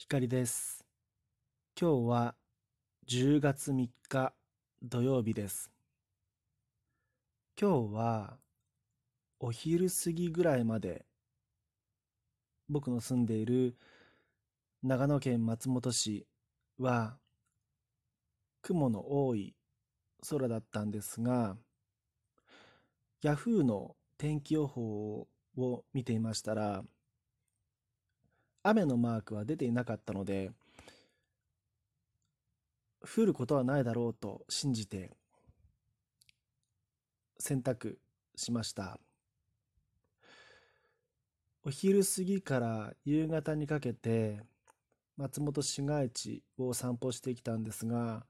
[0.00, 0.86] 光です。
[1.78, 2.34] 今日は
[3.08, 4.32] 10月3日
[4.80, 5.72] 土曜日です。
[7.60, 8.38] 今日は
[9.40, 11.04] お昼過ぎぐらいまで
[12.68, 13.76] 僕の住んでいる
[14.84, 16.28] 長野県松本市
[16.78, 17.18] は
[18.62, 19.56] 雲の多い
[20.30, 21.56] 空だったんですが、
[23.20, 25.26] ヤフーの天気予報
[25.56, 26.84] を見ていましたら、
[28.62, 30.50] 雨のマークは出ていなかったので、
[33.00, 35.10] 降ることはないだろうと信じて
[37.38, 37.98] 選択
[38.36, 38.98] しました。
[41.64, 44.40] お昼過ぎから夕方にかけて
[45.16, 48.24] 松本市街地を散歩してきたんですが、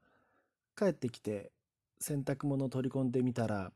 [0.77, 1.51] 帰ってきて
[1.99, 3.71] 洗濯物を取り込んでみたら、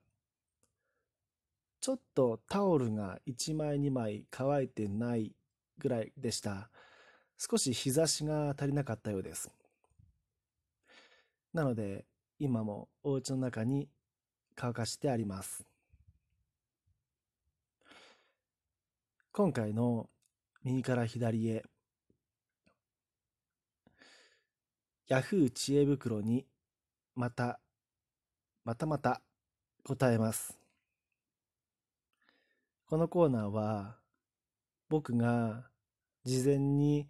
[1.79, 5.35] ちょっとタオルが1枚2枚乾いてない
[5.83, 6.69] ぐらいでした。
[7.37, 9.51] 少し日差しが足りなかったようです。
[11.53, 12.05] なので、
[12.39, 13.89] 今もお家の中に
[14.55, 15.65] 乾かしてあります。
[19.33, 20.09] 今回の
[20.63, 21.63] 右から左へ、
[25.07, 26.45] ヤフー知恵袋に
[27.13, 27.59] また、
[28.63, 29.21] またまた
[29.83, 30.57] 答えます。
[32.85, 33.97] このコーナーは、
[34.87, 35.72] 僕が
[36.25, 37.07] 事前に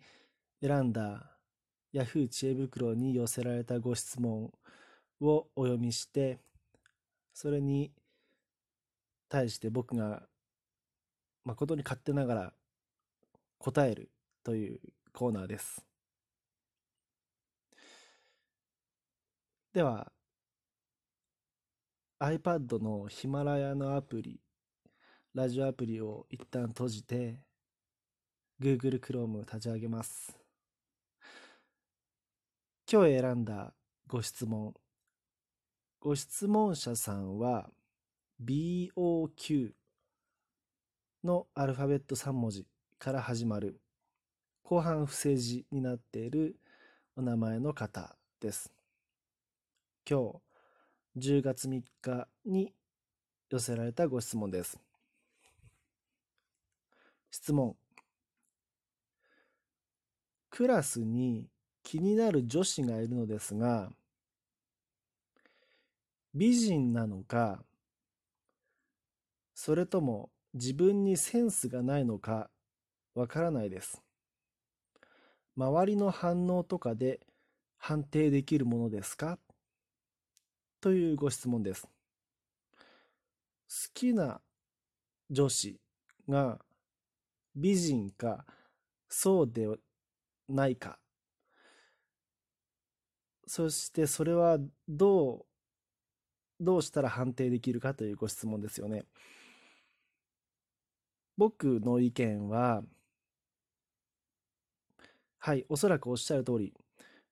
[0.62, 1.38] 選んだ
[1.94, 4.52] Yahoo 知恵袋に寄せられたご質問
[5.22, 6.40] をお読みして、
[7.34, 7.92] それに
[9.30, 10.24] 対して僕が
[11.46, 12.54] 誠に勝手ながら
[13.60, 14.10] 答える
[14.44, 14.80] という
[15.14, 15.86] コーナーです。
[19.74, 20.12] では、
[22.20, 24.40] iPad のヒマラヤのアプリ、
[25.34, 27.40] ラジオアプリを一旦閉じて、
[28.64, 30.40] Google Chrome を立ち上げます。
[32.90, 33.74] 今日選んだ
[34.08, 34.74] ご質問。
[36.00, 37.70] ご質問者さんは
[38.42, 39.72] BOQ
[41.26, 42.66] のアルファベット3文字
[43.00, 43.82] から始まる
[44.64, 46.56] 後半不正字になっている
[47.18, 48.72] お名前の方です。
[50.10, 50.40] 今
[51.18, 52.74] 日10月3日に
[53.50, 54.80] 寄せられたご質問です。
[57.30, 57.76] 質問。
[60.56, 61.48] クラスに
[61.82, 63.90] 気になる女子がいるのですが、
[66.32, 67.64] 美人なのか、
[69.56, 72.52] それとも自分にセンスがないのか
[73.16, 74.04] わからないです。
[75.58, 77.20] 周りの反応とかで
[77.80, 79.40] 判定できるものですか？
[80.82, 81.88] というご質問です。
[81.88, 81.90] 好
[83.96, 84.40] きな
[85.32, 85.80] 女子
[86.30, 86.60] が
[87.56, 88.46] 美人か
[89.10, 89.68] そうで
[90.50, 91.00] ないか。
[93.46, 95.46] そしてそれはど
[96.60, 99.06] うどうしたら判定できるかというご質問ですよね。
[101.38, 102.84] 僕の意見は
[105.40, 106.74] はいおそらくおっしゃる通り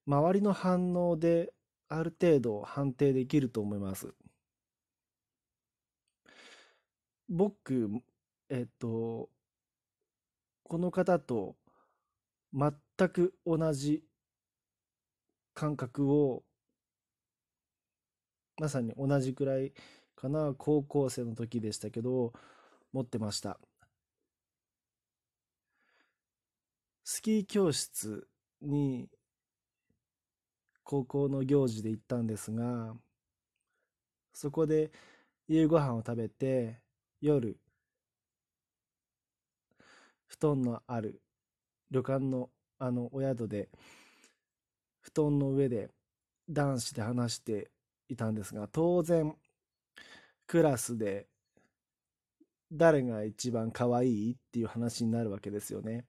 [0.06, 1.54] 周りの反応で
[1.88, 4.14] ある程度判定できると思います。
[7.30, 7.90] 僕
[8.50, 9.30] えっと
[10.64, 11.56] この方と
[12.54, 12.74] 全
[13.10, 14.04] く同じ
[15.54, 16.44] 感覚を
[18.58, 19.74] まさに同じくらい
[20.16, 22.34] かな高校生の時でしたけど
[22.94, 23.60] 持ってました。
[27.04, 28.28] スキー教室
[28.62, 29.10] に
[30.84, 32.94] 高校の行事で行ったんですが
[34.34, 34.92] そこで
[35.48, 36.80] 夕ご飯を食べて
[37.22, 37.58] 夜
[40.28, 41.22] 布団のある
[41.92, 43.70] 旅館のあのお宿で
[45.02, 45.90] 布団の上で
[46.50, 47.70] 男子で話して
[48.10, 49.36] いたんですが当然
[50.48, 51.28] クラスで
[52.72, 56.06] 誰が一番可愛いっていう話になるわけですよね。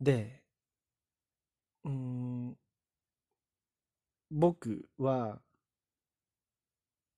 [0.00, 0.42] で
[1.84, 2.56] うん
[4.30, 5.40] 僕は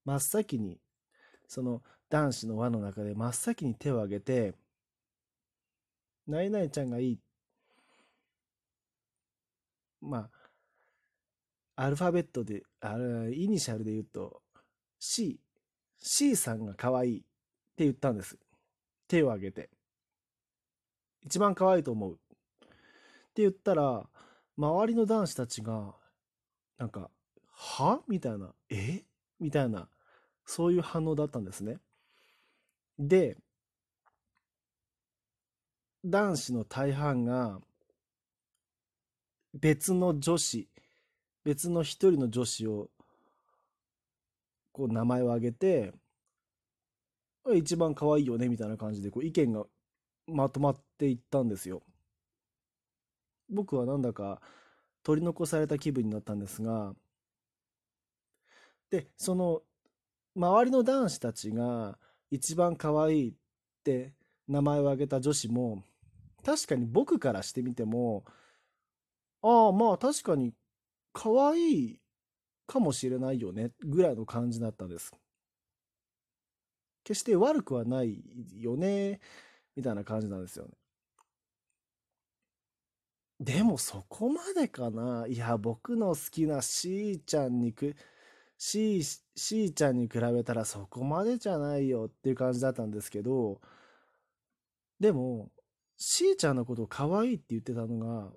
[0.04, 0.78] 真っ先に
[1.46, 4.54] その男子の輪の中で真っ先に手を挙げて
[6.26, 7.18] 「何々ちゃんがいい」
[10.00, 10.28] ま
[11.76, 12.96] あアルファベットであ
[13.32, 14.42] イニシャルで言うと
[14.98, 15.40] C
[16.00, 17.22] C さんが可愛いっ
[17.76, 18.38] て言ったんです。
[19.06, 19.70] 手を挙げて。
[21.22, 22.12] 一番可愛いと思う。
[22.14, 22.16] っ
[23.34, 24.08] て言ったら
[24.56, 25.94] 周りの男子たちが
[26.78, 27.10] なんか
[27.52, 29.04] 「は?」みたいな「え？
[29.40, 29.88] みたいな
[30.44, 31.78] そういう反応だったんですね。
[32.98, 33.36] で
[36.04, 37.60] 男子の大半が
[39.54, 40.68] 別の女子、
[41.44, 42.90] 別の一人の女子を、
[44.72, 45.92] こう名前を挙げて、
[47.54, 49.64] 一番可愛いよね、みたいな感じで、こう意見が
[50.26, 51.82] まとまっていったんですよ。
[53.48, 54.42] 僕はなんだか
[55.02, 56.94] 取り残された気分になったんですが、
[58.90, 59.62] で、その、
[60.36, 61.98] 周りの男子たちが
[62.30, 63.34] 一番可愛いっ
[63.84, 64.14] て
[64.46, 65.82] 名前を挙げた女子も、
[66.44, 68.24] 確かに僕からしてみても、
[69.42, 70.54] ああ、まあ確かに
[71.12, 72.00] 可愛い
[72.66, 75.12] かもしれないよね、ぐらいの感じだったんです。
[77.04, 78.22] 決して悪くはない
[78.56, 79.20] よね、
[79.76, 80.72] みたいな感じなんですよね。
[83.40, 87.94] でもそこまでかないや、僕の好きなしーちゃんにく、
[88.58, 89.02] しー、
[89.36, 93.60] しーちゃんに比べたらそこまでじゃないよっていう感じだったんですけど、
[95.00, 95.50] でも、
[95.96, 98.32] しーちゃんのことを可愛いって言ってたのが、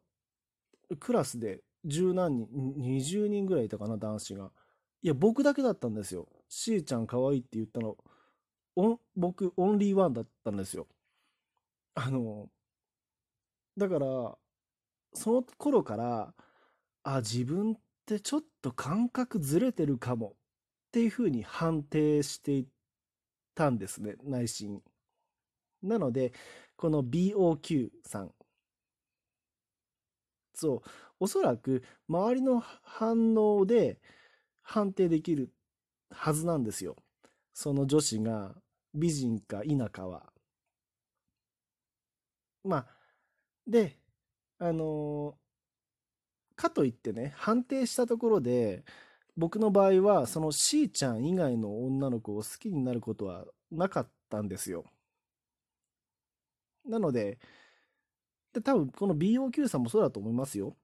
[0.99, 4.51] クラスで十何人、20人ぐらいいたかな、男子が。
[5.01, 6.27] いや、僕だけだったんですよ。
[6.47, 7.97] しーちゃん可愛いって言ったの、
[9.15, 10.88] 僕、オンリーワンだったんですよ。
[11.95, 12.49] あの、
[13.77, 14.38] だから、
[15.13, 16.33] その頃から、
[17.03, 20.33] あ、自分ってちょっと感覚ずれてるかもっ
[20.91, 22.67] ていうふうに判定してい
[23.55, 24.81] たんですね、内心。
[25.81, 26.33] なので、
[26.75, 28.33] この BOQ さん。
[30.61, 30.81] そう、
[31.19, 33.99] おそらく周りの反応で
[34.61, 35.51] 判定できる
[36.11, 36.95] はずなんですよ。
[37.53, 38.55] その女子が
[38.93, 40.31] 美人か否かは。
[42.63, 42.87] まあ、
[43.65, 43.97] で、
[44.59, 48.83] あのー、かといってね、判定したところで、
[49.35, 54.85] 僕の場合は、その C ちゃん以外の女の子を好きになることはなかったんですよ。
[56.85, 57.39] なので、
[58.53, 60.75] で多分この BOQ さんもそうだと思いますよ。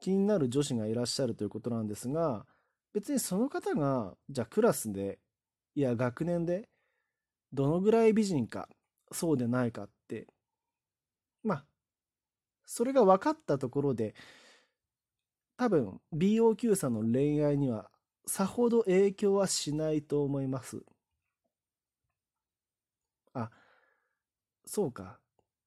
[0.00, 2.46] 気になる女子がいらっしゃるということなんですが、
[2.92, 5.18] 別にその方が、じゃあクラスで、
[5.74, 6.68] いや学年で、
[7.52, 8.68] どのぐらい美人か、
[9.12, 10.26] そうでないかって、
[11.42, 11.64] まあ、
[12.66, 14.14] それが分かったところで、
[15.56, 17.90] 多分 BOQ さんの恋愛には
[18.26, 20.82] さほど影響はしないと思います。
[23.34, 23.50] あ、
[24.66, 25.18] そうか。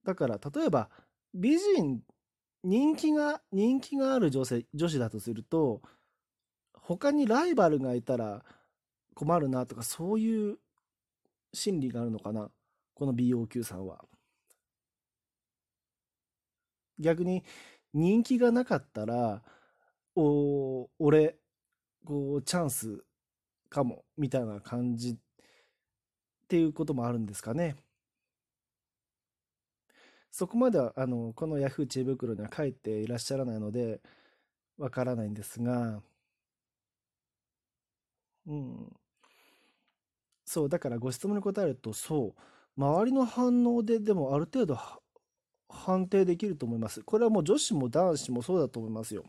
[0.03, 0.89] だから例えば
[1.37, 2.01] 美人、
[2.63, 5.83] 人気が、人気がある女性、女子だとすると、
[6.73, 8.43] 他にライバルがいたら
[9.13, 10.57] 困るなとか、そういう
[11.53, 12.49] 心理があるのかな。
[12.95, 14.03] この BOQ さんは。
[16.97, 17.43] 逆に
[17.93, 19.43] 人気がなかったら、
[20.15, 21.37] お、俺、
[22.03, 23.03] こう、チャンス
[23.69, 25.17] かも、みたいな感じっ
[26.47, 27.75] ていうこともあるんですかね。
[30.31, 34.01] そこまでは、あの、この Yahoo 知恵袋には書いていらっしゃらないので、
[34.77, 36.01] わからないんですが、
[38.47, 38.97] うん。
[40.45, 44.77] そう、だからご質問に答えると、そう、周りの反応ででもある程度
[45.69, 47.01] 判定できると思います。
[47.03, 49.25] これはもう女子も男子もそうだと思いますよ。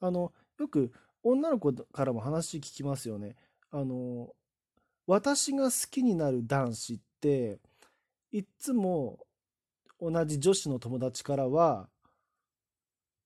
[0.00, 0.92] あの、よく
[1.22, 3.36] 女の子からも話聞きますよね。
[3.70, 4.34] あの、
[5.06, 7.60] 私が好きになる男子って、
[8.32, 9.20] いつも
[10.00, 11.88] 同じ女子の友達からは、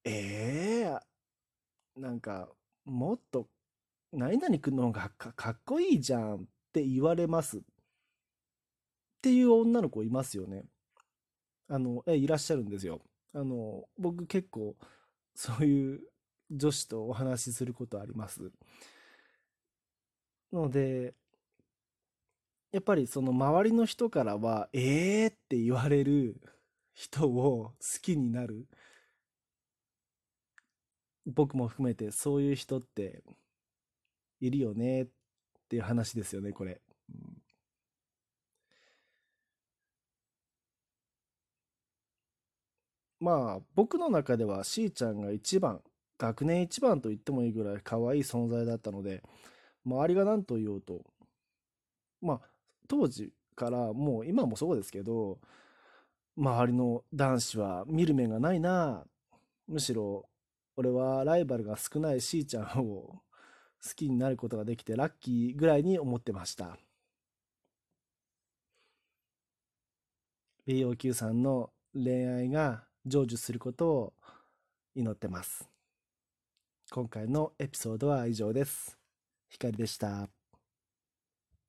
[0.05, 2.49] ええー、なんか、
[2.85, 3.49] もっと、
[4.13, 6.39] 何々くんの方がかっこいいじゃんっ
[6.73, 7.59] て言われます。
[7.59, 7.61] っ
[9.23, 10.65] ていう女の子いますよね。
[11.69, 13.01] あの、え、いらっしゃるんですよ。
[13.35, 14.77] あの、僕結構、
[15.35, 16.01] そういう
[16.51, 18.51] 女子とお話しすることあります。
[20.53, 21.15] ので、
[22.73, 26.41] やっぱりその周りの人からは、ええー、って言われる
[26.95, 28.67] 人を好きになる。
[31.27, 33.23] 僕も含めてそういう人って
[34.41, 35.07] いるよねっ
[35.69, 36.81] ていう話ですよね、これ。
[43.21, 45.81] まあ僕の中ではしーちゃんが一番
[46.19, 49.23] 学年一番と言ってもいいぐらい可愛い存在だったので
[49.87, 51.05] 周りが何と言おうと
[52.21, 52.41] まあ
[52.89, 55.39] 当時からもう今もそうですけど
[56.37, 59.05] 周りの男子は見る目がないな
[59.69, 60.29] むしろ
[60.77, 63.23] 俺はライバルが少ないしーちゃんを
[63.85, 66.79] 好きになることができてラッキーぐらいに思ってました
[70.67, 74.13] BOQ さんの恋愛が成就することを
[74.95, 75.69] 祈ってます。
[76.91, 78.99] 今回のエピソードは以上です。
[79.49, 80.42] 光でした。